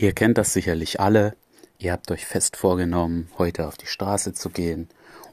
Ihr 0.00 0.14
kennt 0.14 0.38
das 0.38 0.54
sicherlich 0.54 0.98
alle. 0.98 1.36
Ihr 1.78 1.92
habt 1.92 2.10
euch 2.10 2.24
fest 2.24 2.56
vorgenommen, 2.56 3.28
heute 3.36 3.68
auf 3.68 3.76
die 3.76 3.84
Straße 3.84 4.32
zu 4.32 4.48
gehen 4.48 4.88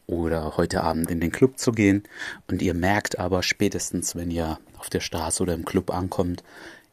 oder 0.08 0.58
heute 0.58 0.83
Abend 0.83 1.09
in 1.09 1.21
den 1.21 1.32
Club 1.32 1.58
zu 1.58 1.71
gehen 1.71 2.03
und 2.50 2.61
ihr 2.61 2.74
merkt 2.74 3.17
aber 3.17 3.43
spätestens, 3.43 4.17
wenn 4.17 4.30
ihr 4.30 4.59
auf 4.77 4.90
der 4.90 5.00
Straße 5.00 5.42
oder 5.42 5.53
im 5.53 5.64
Club 5.64 5.90
ankommt, 5.90 6.43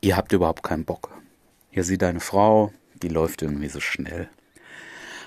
ihr 0.00 0.16
habt 0.16 0.30
überhaupt 0.30 0.62
keinen 0.62 0.84
Bock. 0.84 1.10
Ihr 1.72 1.82
seht 1.82 2.04
eine 2.04 2.20
Frau, 2.20 2.72
die 3.02 3.08
läuft 3.08 3.42
irgendwie 3.42 3.68
so 3.68 3.80
schnell. 3.80 4.28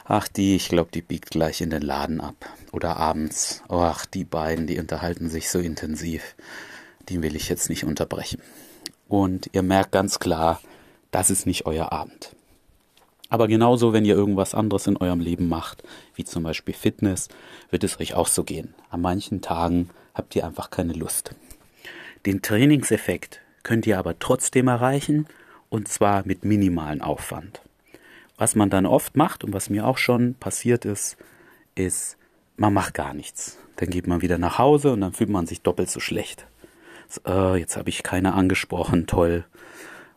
Ach, 0.05 0.29
die, 0.29 0.55
ich 0.55 0.69
glaube, 0.69 0.91
die 0.93 1.01
biegt 1.01 1.31
gleich 1.31 1.59
in 1.59 1.69
den 1.69 1.81
Laden 1.81 2.21
ab. 2.21 2.45
Oder 2.71 2.95
abends. 2.95 3.61
ach, 3.67 4.05
die 4.05 4.23
beiden, 4.23 4.67
die 4.67 4.79
unterhalten 4.79 5.29
sich 5.29 5.49
so 5.49 5.59
intensiv. 5.59 6.37
Die 7.09 7.21
will 7.21 7.35
ich 7.35 7.49
jetzt 7.49 7.67
nicht 7.69 7.83
unterbrechen. 7.83 8.41
Und 9.09 9.49
ihr 9.51 9.63
merkt 9.63 9.91
ganz 9.91 10.19
klar, 10.19 10.61
das 11.11 11.29
ist 11.29 11.45
nicht 11.45 11.65
euer 11.65 11.91
Abend. 11.91 12.36
Aber 13.29 13.47
genauso, 13.47 13.93
wenn 13.93 14.05
ihr 14.05 14.15
irgendwas 14.15 14.55
anderes 14.55 14.87
in 14.87 14.97
eurem 14.97 15.19
Leben 15.19 15.49
macht, 15.49 15.83
wie 16.15 16.23
zum 16.23 16.43
Beispiel 16.43 16.73
Fitness, 16.73 17.27
wird 17.69 17.83
es 17.83 17.99
euch 17.99 18.13
auch 18.13 18.27
so 18.27 18.43
gehen. 18.43 18.73
An 18.89 19.01
manchen 19.01 19.41
Tagen 19.41 19.89
habt 20.13 20.35
ihr 20.35 20.45
einfach 20.45 20.69
keine 20.69 20.93
Lust. 20.93 21.35
Den 22.25 22.41
Trainingseffekt 22.41 23.41
könnt 23.63 23.85
ihr 23.85 23.99
aber 23.99 24.17
trotzdem 24.19 24.67
erreichen 24.67 25.27
und 25.69 25.87
zwar 25.87 26.25
mit 26.25 26.45
minimalen 26.45 27.01
Aufwand. 27.01 27.61
Was 28.37 28.55
man 28.55 28.69
dann 28.69 28.85
oft 28.85 29.15
macht 29.15 29.43
und 29.43 29.53
was 29.53 29.69
mir 29.69 29.85
auch 29.85 29.97
schon 29.97 30.35
passiert 30.35 30.85
ist, 30.85 31.17
ist, 31.75 32.17
man 32.55 32.73
macht 32.73 32.93
gar 32.93 33.13
nichts. 33.13 33.57
Dann 33.77 33.89
geht 33.89 34.07
man 34.07 34.21
wieder 34.21 34.37
nach 34.37 34.57
Hause 34.57 34.91
und 34.93 35.01
dann 35.01 35.13
fühlt 35.13 35.29
man 35.29 35.47
sich 35.47 35.61
doppelt 35.61 35.89
so 35.89 35.99
schlecht. 35.99 36.47
So, 37.07 37.21
äh, 37.25 37.59
jetzt 37.59 37.77
habe 37.77 37.89
ich 37.89 38.03
keiner 38.03 38.35
angesprochen, 38.35 39.07
toll. 39.07 39.45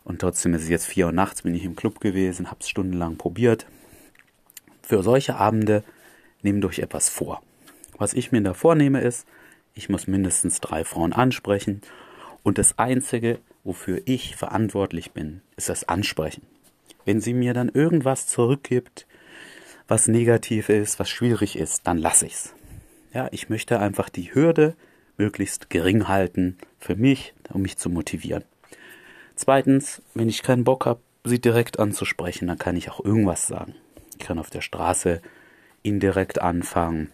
Und 0.03 0.19
trotzdem 0.19 0.53
ist 0.53 0.63
es 0.63 0.69
jetzt 0.69 0.87
vier 0.87 1.07
Uhr 1.07 1.11
nachts, 1.11 1.43
bin 1.43 1.53
ich 1.53 1.63
im 1.63 1.75
Club 1.75 1.99
gewesen, 1.99 2.47
habe 2.47 2.61
es 2.61 2.69
stundenlang 2.69 3.17
probiert. 3.17 3.67
Für 4.81 5.03
solche 5.03 5.35
Abende 5.35 5.83
nehmt 6.41 6.65
euch 6.65 6.79
etwas 6.79 7.09
vor. 7.09 7.41
Was 7.97 8.13
ich 8.13 8.31
mir 8.31 8.41
da 8.41 8.53
vornehme 8.53 9.01
ist, 9.01 9.27
ich 9.73 9.89
muss 9.89 10.07
mindestens 10.07 10.59
drei 10.59 10.83
Frauen 10.83 11.13
ansprechen. 11.13 11.81
Und 12.43 12.57
das 12.57 12.79
Einzige, 12.79 13.39
wofür 13.63 14.01
ich 14.05 14.35
verantwortlich 14.35 15.11
bin, 15.11 15.41
ist 15.55 15.69
das 15.69 15.87
Ansprechen. 15.87 16.41
Wenn 17.05 17.21
sie 17.21 17.33
mir 17.33 17.53
dann 17.53 17.69
irgendwas 17.69 18.27
zurückgibt, 18.27 19.07
was 19.87 20.07
negativ 20.07 20.69
ist, 20.69 20.99
was 20.99 21.09
schwierig 21.09 21.55
ist, 21.55 21.85
dann 21.87 21.97
lasse 21.97 22.25
ich's. 22.25 22.53
Ja, 23.13 23.27
ich 23.31 23.49
möchte 23.49 23.79
einfach 23.79 24.09
die 24.09 24.33
Hürde 24.33 24.75
möglichst 25.17 25.69
gering 25.69 26.07
halten 26.07 26.57
für 26.79 26.95
mich, 26.95 27.33
um 27.49 27.61
mich 27.61 27.77
zu 27.77 27.89
motivieren. 27.89 28.43
Zweitens, 29.41 30.03
wenn 30.13 30.29
ich 30.29 30.43
keinen 30.43 30.63
Bock 30.63 30.85
habe, 30.85 30.99
sie 31.23 31.41
direkt 31.41 31.79
anzusprechen, 31.79 32.47
dann 32.47 32.59
kann 32.59 32.77
ich 32.77 32.91
auch 32.91 33.03
irgendwas 33.03 33.47
sagen. 33.47 33.73
Ich 34.11 34.19
kann 34.19 34.37
auf 34.37 34.51
der 34.51 34.61
Straße 34.61 35.19
indirekt 35.81 36.39
anfangen. 36.39 37.11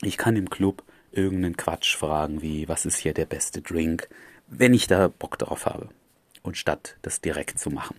Ich 0.00 0.16
kann 0.16 0.34
im 0.36 0.48
Club 0.48 0.82
irgendeinen 1.12 1.58
Quatsch 1.58 1.94
fragen, 1.94 2.40
wie 2.40 2.70
was 2.70 2.86
ist 2.86 2.96
hier 2.96 3.12
der 3.12 3.26
beste 3.26 3.60
Drink, 3.60 4.08
wenn 4.46 4.72
ich 4.72 4.86
da 4.86 5.08
Bock 5.08 5.38
drauf 5.38 5.66
habe. 5.66 5.90
Und 6.42 6.56
statt 6.56 6.96
das 7.02 7.20
direkt 7.20 7.58
zu 7.58 7.68
machen. 7.68 7.96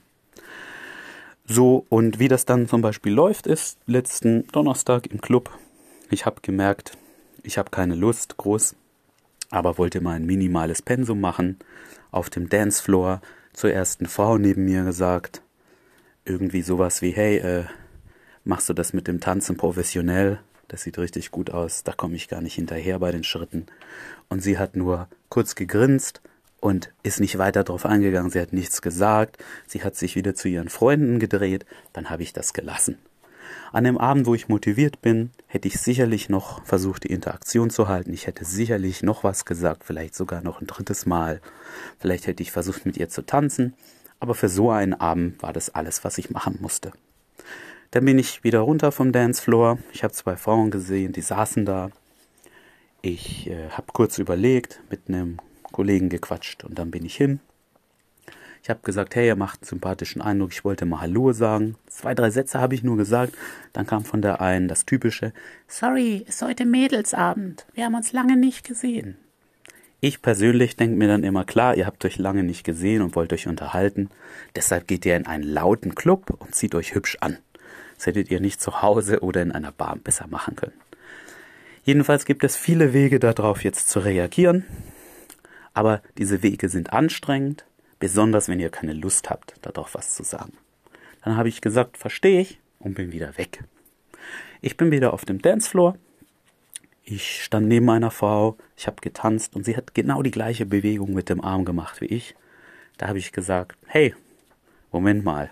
So, 1.45 1.86
und 1.90 2.17
wie 2.17 2.28
das 2.28 2.45
dann 2.45 2.67
zum 2.67 2.81
Beispiel 2.81 3.14
läuft, 3.14 3.45
ist 3.45 3.78
letzten 3.86 4.47
Donnerstag 4.47 5.06
im 5.06 5.22
Club. 5.22 5.56
Ich 6.09 6.25
habe 6.25 6.42
gemerkt, 6.42 6.97
ich 7.44 7.59
habe 7.59 7.70
keine 7.70 7.94
Lust 7.94 8.36
groß, 8.38 8.75
aber 9.52 9.78
wollte 9.78 10.02
mal 10.02 10.16
ein 10.16 10.25
minimales 10.25 10.81
Pensum 10.81 11.22
machen 11.22 11.59
auf 12.09 12.31
dem 12.31 12.50
Dancefloor 12.50 13.22
zur 13.53 13.72
ersten 13.72 14.05
Frau 14.05 14.38
neben 14.38 14.66
mir 14.66 14.83
gesagt, 14.83 15.42
irgendwie 16.25 16.61
sowas 16.61 17.02
wie, 17.02 17.11
hey, 17.11 17.38
äh, 17.38 17.64
machst 18.44 18.69
du 18.69 18.73
das 18.73 18.94
mit 18.94 19.08
dem 19.08 19.19
Tanzen 19.19 19.58
professionell? 19.58 20.39
Das 20.67 20.83
sieht 20.83 21.00
richtig 21.00 21.31
gut 21.31 21.50
aus, 21.50 21.83
da 21.83 21.94
komme 21.94 22.16
ich 22.16 22.28
gar 22.28 22.41
nicht 22.41 22.53
hinterher 22.53 23.00
bei 23.00 23.11
den 23.11 23.24
Schritten. 23.24 23.66
Und 24.28 24.41
sie 24.41 24.59
hat 24.59 24.75
nur 24.75 25.07
kurz 25.29 25.56
gegrinst 25.56 26.22
und 26.59 26.94
ist 27.01 27.19
nicht 27.19 27.38
weiter 27.38 27.63
darauf 27.63 27.85
eingegangen, 27.85 28.29
sie 28.29 28.40
hat 28.40 28.53
nichts 28.53 28.81
gesagt, 28.81 29.44
sie 29.66 29.84
hat 29.84 29.95
sich 29.95 30.16
wieder 30.16 30.35
zu 30.35 30.47
ihren 30.47 30.69
Freunden 30.69 31.19
gedreht, 31.19 31.66
dann 31.94 32.09
habe 32.12 32.22
ich 32.22 32.34
das 32.34 32.53
gelassen. 32.53 33.00
An 33.72 33.84
dem 33.84 33.98
Abend, 33.98 34.26
wo 34.26 34.36
ich 34.36 34.50
motiviert 34.50 35.02
bin, 35.02 35.32
hätte 35.48 35.68
ich 35.68 35.80
sicherlich 35.80 36.30
noch 36.30 36.64
versucht, 36.66 37.04
die 37.04 37.12
Interaktion 37.12 37.70
zu 37.70 37.88
halten. 37.88 38.14
Ich 38.14 38.28
hätte 38.28 38.46
sicherlich 38.46 39.04
noch 39.04 39.24
was 39.24 39.46
gesagt, 39.46 39.84
vielleicht 39.84 40.16
sogar 40.16 40.42
noch 40.42 40.62
ein 40.62 40.68
drittes 40.68 41.06
Mal. 41.06 41.42
Vielleicht 42.00 42.28
hätte 42.28 42.44
ich 42.44 42.52
versucht, 42.52 42.86
mit 42.86 42.98
ihr 42.98 43.10
zu 43.10 43.26
tanzen. 43.26 43.74
Aber 44.20 44.36
für 44.36 44.50
so 44.50 44.70
einen 44.72 44.94
Abend 44.94 45.42
war 45.42 45.54
das 45.54 45.74
alles, 45.74 46.04
was 46.04 46.18
ich 46.18 46.30
machen 46.30 46.58
musste. 46.62 46.92
Dann 47.92 48.06
bin 48.06 48.20
ich 48.20 48.44
wieder 48.44 48.60
runter 48.60 48.92
vom 48.92 49.12
Dancefloor. 49.12 49.80
Ich 49.94 50.04
habe 50.04 50.14
zwei 50.14 50.36
Frauen 50.36 50.72
gesehen, 50.72 51.14
die 51.14 51.22
saßen 51.22 51.66
da. 51.66 51.90
Ich 53.02 53.50
äh, 53.50 53.70
habe 53.70 53.88
kurz 53.94 54.18
überlegt, 54.18 54.81
mit 54.90 55.08
einem 55.08 55.38
Kollegen 55.72 56.10
gequatscht 56.10 56.64
und 56.64 56.78
dann 56.78 56.92
bin 56.92 57.06
ich 57.06 57.16
hin. 57.16 57.40
Ich 58.62 58.70
habe 58.70 58.81
gesagt, 58.84 59.16
hey, 59.16 59.28
ihr 59.28 59.36
macht 59.36 59.62
einen 59.62 59.68
sympathischen 59.68 60.22
Eindruck, 60.22 60.52
ich 60.52 60.66
wollte 60.66 60.86
mal 60.86 61.02
Hallo 61.02 61.31
sagen. 61.31 61.75
Zwei, 61.88 62.14
drei 62.14 62.30
Sätze 62.30 62.59
habe 62.59 62.75
ich 62.75 62.84
nur 62.84 62.97
gesagt. 62.97 63.34
Dann 63.74 63.88
kam 63.88 64.03
von 64.03 64.22
der 64.22 64.42
einen 64.42 64.68
das 64.68 64.86
typische, 64.86 65.34
sorry, 65.68 66.25
ist 66.28 66.42
heute 66.42 66.66
Mädelsabend. 66.66 67.66
Wir 67.74 67.86
haben 67.86 67.96
uns 67.96 68.12
lange 68.12 68.36
nicht 68.36 68.68
gesehen. 68.68 69.18
Ich 70.02 70.22
persönlich 70.22 70.78
denke 70.78 70.98
mir 70.98 71.08
dann 71.09 71.24
immer, 71.24 71.44
klar, 71.44 71.75
ihr 71.75 71.86
habt 71.86 72.06
euch 72.06 72.18
lange 72.18 72.44
nicht 72.44 72.64
gesehen 72.64 73.02
und 73.02 73.16
wollt 73.16 73.34
euch 73.34 73.48
unterhalten. 73.48 74.09
Deshalb 74.56 74.88
geht 74.88 75.06
ihr 75.06 75.18
in 75.18 75.25
einen 75.25 75.44
lauten 75.44 75.94
Club 75.94 76.30
und 76.40 76.56
zieht 76.56 76.74
euch 76.74 76.96
hübsch 76.96 77.18
an. 77.19 77.38
Das 77.98 78.06
hättet 78.06 78.31
ihr 78.31 78.40
nicht 78.40 78.62
zu 78.62 78.81
Hause 78.81 79.19
oder 79.19 79.42
in 79.42 79.52
einer 79.52 79.74
Bar 79.74 79.98
besser 80.02 80.28
machen 80.28 80.56
können. 80.56 80.80
Jedenfalls 81.84 82.25
gibt 82.25 82.46
es 82.46 82.56
viele 82.56 82.94
Wege 82.94 83.19
darauf 83.19 83.64
jetzt 83.64 83.90
zu 83.90 84.00
reagieren. 84.00 84.66
Aber 85.74 86.02
diese 86.18 86.44
Wege 86.44 86.69
sind 86.69 86.94
anstrengend 86.94 87.66
Besonders 88.00 88.48
wenn 88.48 88.60
ihr 88.60 88.70
keine 88.70 88.94
Lust 88.94 89.30
habt, 89.30 89.54
darauf 89.62 89.94
was 89.94 90.16
zu 90.16 90.24
sagen. 90.24 90.54
Dann 91.24 91.36
habe 91.36 91.50
ich 91.50 91.62
gesagt, 91.62 91.98
verstehe 91.98 92.42
ich 92.42 92.60
und 92.80 92.96
bin 92.96 93.12
wieder 93.12 93.38
weg. 93.38 93.64
Ich 94.62 94.78
bin 94.78 94.92
wieder 94.92 95.14
auf 95.14 95.26
dem 95.26 95.42
Dancefloor. 95.42 95.98
Ich 97.04 97.44
stand 97.44 97.68
neben 97.68 97.90
einer 97.90 98.12
Frau, 98.12 98.58
ich 98.78 98.88
habe 98.88 99.02
getanzt 99.02 99.56
und 99.56 99.66
sie 99.66 99.76
hat 99.76 99.94
genau 99.94 100.22
die 100.22 100.32
gleiche 100.32 100.66
Bewegung 100.66 101.14
mit 101.14 101.30
dem 101.30 101.44
Arm 101.44 101.66
gemacht 101.66 102.02
wie 102.02 102.06
ich. 102.06 102.36
Da 102.98 103.08
habe 103.08 103.18
ich 103.18 103.32
gesagt, 103.32 103.78
hey, 103.88 104.14
Moment 104.92 105.24
mal, 105.24 105.50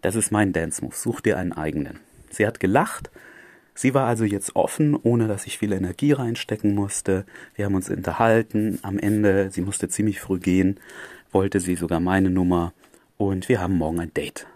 das 0.00 0.14
ist 0.14 0.30
mein 0.30 0.52
Dance-Move, 0.52 0.94
such 0.94 1.20
dir 1.20 1.36
einen 1.36 1.52
eigenen. 1.52 2.00
Sie 2.30 2.46
hat 2.46 2.60
gelacht, 2.60 3.10
sie 3.78 3.94
war 3.94 4.06
also 4.06 4.24
jetzt 4.24 4.56
offen, 4.56 4.96
ohne 4.96 5.28
dass 5.28 5.46
ich 5.46 5.58
viel 5.58 5.72
Energie 5.72 6.12
reinstecken 6.12 6.74
musste. 6.74 7.24
Wir 7.54 7.64
haben 7.64 7.76
uns 7.76 7.88
unterhalten, 7.88 8.80
am 8.82 8.98
Ende, 8.98 9.50
sie 9.52 9.60
musste 9.60 9.88
ziemlich 9.88 10.20
früh 10.20 10.40
gehen, 10.40 10.80
wollte 11.30 11.60
sie 11.60 11.76
sogar 11.76 12.00
meine 12.00 12.28
Nummer 12.28 12.72
und 13.16 13.48
wir 13.48 13.60
haben 13.60 13.78
morgen 13.78 14.00
ein 14.00 14.12
Date. 14.12 14.46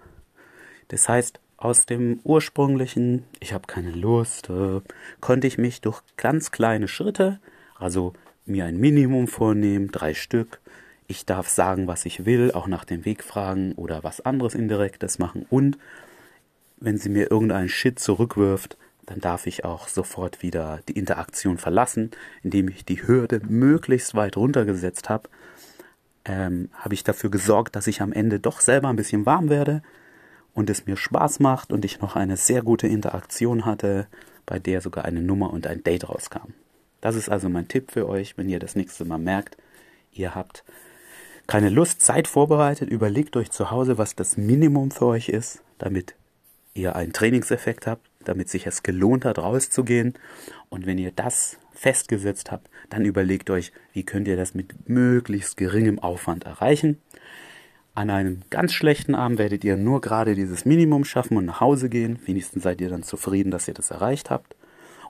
Das 0.88 1.08
heißt, 1.08 1.38
aus 1.56 1.86
dem 1.86 2.18
ursprünglichen, 2.24 3.24
ich 3.38 3.52
habe 3.52 3.68
keine 3.68 3.92
Lust, 3.92 4.50
äh, 4.50 4.80
konnte 5.20 5.46
ich 5.46 5.56
mich 5.56 5.80
durch 5.80 6.02
ganz 6.16 6.50
kleine 6.50 6.88
Schritte, 6.88 7.38
also 7.78 8.14
mir 8.44 8.64
ein 8.64 8.76
Minimum 8.76 9.28
vornehmen, 9.28 9.92
drei 9.92 10.14
Stück. 10.14 10.60
Ich 11.06 11.26
darf 11.26 11.48
sagen, 11.48 11.86
was 11.86 12.06
ich 12.06 12.24
will, 12.26 12.50
auch 12.50 12.66
nach 12.66 12.84
dem 12.84 13.04
Weg 13.04 13.22
fragen 13.22 13.72
oder 13.74 14.02
was 14.02 14.20
anderes 14.20 14.56
Indirektes 14.56 15.20
machen. 15.20 15.46
Und 15.48 15.78
wenn 16.80 16.98
sie 16.98 17.08
mir 17.08 17.30
irgendeinen 17.30 17.68
Shit 17.68 18.00
zurückwirft, 18.00 18.76
dann 19.06 19.20
darf 19.20 19.46
ich 19.46 19.64
auch 19.64 19.88
sofort 19.88 20.42
wieder 20.42 20.80
die 20.88 20.98
Interaktion 20.98 21.58
verlassen, 21.58 22.10
indem 22.42 22.68
ich 22.68 22.84
die 22.84 23.06
Hürde 23.06 23.40
möglichst 23.46 24.14
weit 24.14 24.36
runtergesetzt 24.36 25.08
habe 25.08 25.28
ähm, 26.24 26.68
habe 26.74 26.94
ich 26.94 27.04
dafür 27.04 27.30
gesorgt, 27.30 27.76
dass 27.76 27.86
ich 27.86 28.00
am 28.00 28.12
Ende 28.12 28.40
doch 28.40 28.60
selber 28.60 28.88
ein 28.88 28.96
bisschen 28.96 29.26
warm 29.26 29.48
werde 29.48 29.82
und 30.54 30.70
es 30.70 30.86
mir 30.86 30.96
Spaß 30.96 31.40
macht 31.40 31.72
und 31.72 31.84
ich 31.84 32.00
noch 32.00 32.16
eine 32.16 32.36
sehr 32.36 32.62
gute 32.62 32.86
Interaktion 32.86 33.64
hatte, 33.64 34.06
bei 34.46 34.58
der 34.58 34.80
sogar 34.80 35.04
eine 35.04 35.22
Nummer 35.22 35.52
und 35.52 35.66
ein 35.66 35.82
Date 35.82 36.08
rauskam. 36.08 36.52
Das 37.00 37.16
ist 37.16 37.28
also 37.28 37.48
mein 37.48 37.68
Tipp 37.68 37.90
für 37.90 38.08
euch, 38.08 38.36
wenn 38.38 38.48
ihr 38.48 38.58
das 38.58 38.76
nächste 38.76 39.04
Mal 39.04 39.18
merkt, 39.18 39.56
ihr 40.12 40.34
habt 40.34 40.64
keine 41.46 41.70
Lust, 41.70 42.02
Zeit 42.02 42.28
vorbereitet, 42.28 42.88
überlegt 42.88 43.36
euch 43.36 43.50
zu 43.50 43.70
Hause, 43.70 43.98
was 43.98 44.14
das 44.14 44.36
Minimum 44.36 44.92
für 44.92 45.06
euch 45.06 45.28
ist, 45.28 45.62
damit 45.78 46.14
ihr 46.74 46.94
einen 46.94 47.12
Trainingseffekt 47.12 47.86
habt, 47.86 48.08
damit 48.28 48.48
sich 48.48 48.66
es 48.66 48.82
gelohnt 48.82 49.24
hat, 49.24 49.38
rauszugehen. 49.38 50.14
Und 50.68 50.86
wenn 50.86 50.98
ihr 50.98 51.12
das 51.12 51.58
festgesetzt 51.72 52.50
habt, 52.50 52.68
dann 52.90 53.04
überlegt 53.04 53.50
euch, 53.50 53.72
wie 53.92 54.04
könnt 54.04 54.28
ihr 54.28 54.36
das 54.36 54.54
mit 54.54 54.88
möglichst 54.88 55.56
geringem 55.56 55.98
Aufwand 55.98 56.44
erreichen. 56.44 56.98
An 57.94 58.08
einem 58.08 58.40
ganz 58.48 58.72
schlechten 58.72 59.14
Abend 59.14 59.38
werdet 59.38 59.64
ihr 59.64 59.76
nur 59.76 60.00
gerade 60.00 60.34
dieses 60.34 60.64
Minimum 60.64 61.04
schaffen 61.04 61.36
und 61.36 61.44
nach 61.44 61.60
Hause 61.60 61.88
gehen. 61.88 62.18
Wenigstens 62.24 62.62
seid 62.62 62.80
ihr 62.80 62.88
dann 62.88 63.02
zufrieden, 63.02 63.50
dass 63.50 63.68
ihr 63.68 63.74
das 63.74 63.90
erreicht 63.90 64.30
habt. 64.30 64.56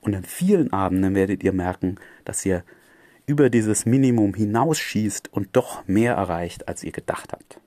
Und 0.00 0.17
an 0.17 0.25
vielen 0.25 0.73
Abenden 0.73 1.15
werdet 1.15 1.44
ihr 1.44 1.53
merken, 1.53 1.97
dass 2.25 2.44
ihr 2.44 2.65
über 3.26 3.50
dieses 3.50 3.87
Minimum 3.87 4.35
hinausschießt 4.35 5.32
und 5.32 5.50
doch 5.53 5.87
mehr 5.87 6.15
erreicht, 6.15 6.67
als 6.67 6.82
ihr 6.82 6.91
gedacht 6.91 7.32
habt. 7.32 7.61